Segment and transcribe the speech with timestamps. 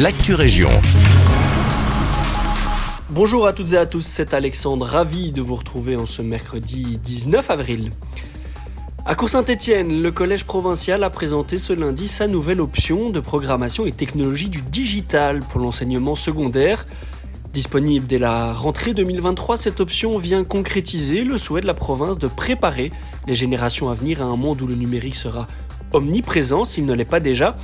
[0.00, 0.70] l'actu région.
[3.10, 6.98] Bonjour à toutes et à tous, c'est Alexandre, ravi de vous retrouver en ce mercredi
[6.98, 7.90] 19 avril.
[9.06, 13.92] À Cour-Saint-Étienne, le collège provincial a présenté ce lundi sa nouvelle option de programmation et
[13.92, 16.86] technologie du digital pour l'enseignement secondaire.
[17.52, 22.26] Disponible dès la rentrée 2023, cette option vient concrétiser le souhait de la province de
[22.26, 22.90] préparer
[23.28, 25.46] les générations à venir à un monde où le numérique sera
[25.92, 27.56] omniprésent s'il ne l'est pas déjà.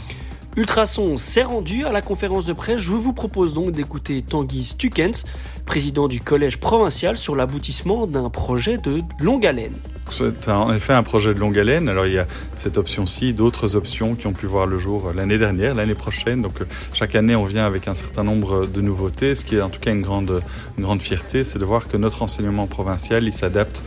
[0.56, 2.80] Ultrason s'est rendu à la conférence de presse.
[2.80, 5.24] Je vous propose donc d'écouter Tanguy Stukens,
[5.64, 9.74] président du collège provincial, sur l'aboutissement d'un projet de longue haleine.
[10.10, 11.88] C'est en effet un projet de longue haleine.
[11.88, 12.26] Alors il y a
[12.56, 16.42] cette option-ci, d'autres options qui ont pu voir le jour l'année dernière, l'année prochaine.
[16.42, 16.54] Donc
[16.92, 19.36] chaque année, on vient avec un certain nombre de nouveautés.
[19.36, 20.42] Ce qui est en tout cas une grande,
[20.78, 23.82] une grande fierté, c'est de voir que notre enseignement provincial, il s'adapte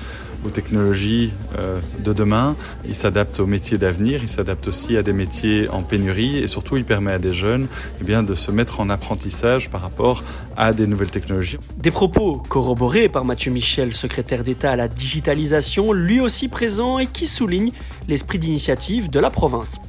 [0.46, 5.14] aux technologies euh, de demain, il s'adapte aux métiers d'avenir, il s'adapte aussi à des
[5.14, 7.68] métiers en pénurie et surtout il permet à des jeunes
[8.02, 10.24] eh bien, de se mettre en apprentissage par rapport
[10.58, 11.58] à des nouvelles technologies.
[11.78, 17.08] Des propos corroborés par Mathieu Michel, secrétaire d'État à la digitalisation, lui aussi présent et
[17.08, 17.72] qui souligne
[18.08, 19.80] l'esprit d'initiative de la province.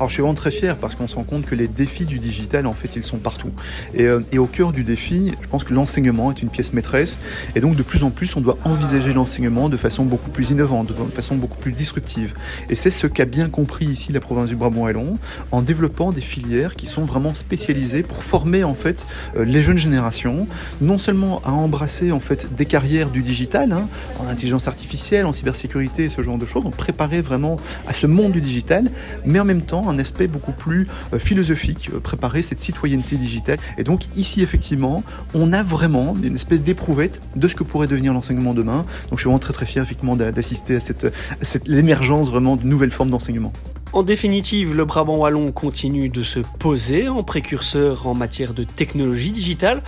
[0.00, 2.18] Alors je suis vraiment très fier parce qu'on se rend compte que les défis du
[2.18, 3.50] digital, en fait, ils sont partout.
[3.92, 7.18] Et, euh, et au cœur du défi, je pense que l'enseignement est une pièce maîtresse.
[7.54, 10.88] Et donc de plus en plus, on doit envisager l'enseignement de façon beaucoup plus innovante,
[10.88, 12.32] de façon beaucoup plus disruptive.
[12.70, 15.12] Et c'est ce qu'a bien compris ici la province du Brabant-Wallon
[15.52, 19.04] en développant des filières qui sont vraiment spécialisées pour former en fait
[19.36, 20.48] euh, les jeunes générations,
[20.80, 23.86] non seulement à embrasser en fait des carrières du digital, hein,
[24.18, 28.32] en intelligence artificielle, en cybersécurité, ce genre de choses, donc préparer vraiment à ce monde
[28.32, 28.90] du digital,
[29.26, 33.58] mais en même temps un aspect beaucoup plus euh, philosophique, euh, préparer cette citoyenneté digitale.
[33.78, 35.02] Et donc ici, effectivement,
[35.34, 38.84] on a vraiment une espèce d'éprouvette de ce que pourrait devenir l'enseignement demain.
[39.08, 42.64] Donc je suis vraiment très très fier effectivement d'assister à cette, cette l'émergence vraiment de
[42.64, 43.52] nouvelles formes d'enseignement.
[43.92, 49.32] En définitive, le Brabant Wallon continue de se poser en précurseur en matière de technologie
[49.32, 49.82] digitale.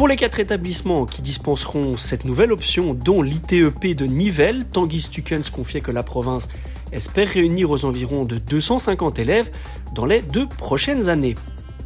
[0.00, 5.50] Pour les quatre établissements qui dispenseront cette nouvelle option, dont l'ITEP de Nivelles, Tanguy Stukens
[5.52, 6.48] confiait que la province
[6.90, 9.50] espère réunir aux environs de 250 élèves
[9.94, 11.34] dans les deux prochaines années.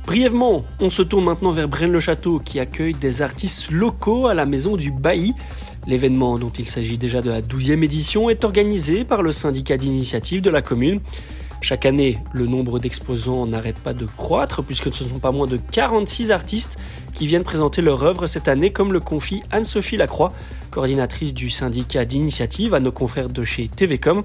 [0.07, 4.77] Brièvement, on se tourne maintenant vers Braine-le-Château qui accueille des artistes locaux à la maison
[4.77, 5.35] du Bailly.
[5.89, 10.41] L'événement, dont il s'agit déjà de la 12e édition, est organisé par le syndicat d'initiative
[10.41, 11.01] de la commune.
[11.65, 15.47] Chaque année, le nombre d'exposants n'arrête pas de croître puisque ce ne sont pas moins
[15.47, 16.77] de 46 artistes
[17.15, 20.31] qui viennent présenter leur œuvre cette année, comme le confie Anne-Sophie Lacroix,
[20.71, 24.25] coordinatrice du syndicat d'initiative à nos confrères de chez TVcom.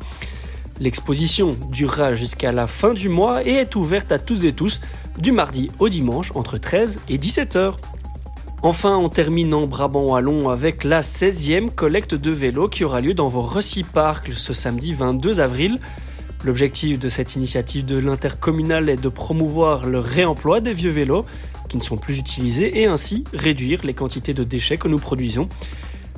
[0.81, 4.81] L'exposition durera jusqu'à la fin du mois et est ouverte à tous et tous
[5.17, 7.79] du mardi au dimanche entre 13 et 17 heures.
[8.63, 9.09] Enfin, en
[9.65, 13.49] Brabant-Wallon avec la 16e collecte de vélos qui aura lieu dans vos
[13.93, 15.79] Park ce samedi 22 avril.
[16.45, 21.25] L'objectif de cette initiative de l'intercommunal est de promouvoir le réemploi des vieux vélos
[21.67, 25.49] qui ne sont plus utilisés et ainsi réduire les quantités de déchets que nous produisons.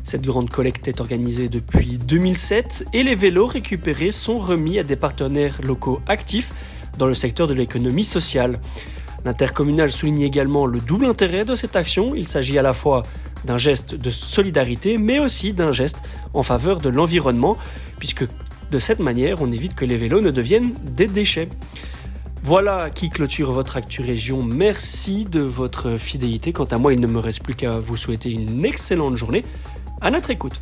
[0.03, 4.95] Cette grande collecte est organisée depuis 2007 et les vélos récupérés sont remis à des
[4.95, 6.51] partenaires locaux actifs
[6.97, 8.59] dans le secteur de l'économie sociale.
[9.25, 12.15] L'intercommunal souligne également le double intérêt de cette action.
[12.15, 13.03] Il s'agit à la fois
[13.45, 15.97] d'un geste de solidarité, mais aussi d'un geste
[16.33, 17.57] en faveur de l'environnement,
[17.99, 18.25] puisque
[18.71, 21.49] de cette manière, on évite que les vélos ne deviennent des déchets.
[22.41, 24.43] Voilà qui clôture votre Actu Région.
[24.43, 26.53] Merci de votre fidélité.
[26.53, 29.43] Quant à moi, il ne me reste plus qu'à vous souhaiter une excellente journée
[29.99, 30.61] à notre écoute.